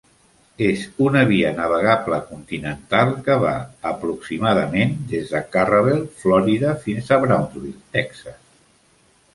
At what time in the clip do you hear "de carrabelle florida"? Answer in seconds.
5.37-6.75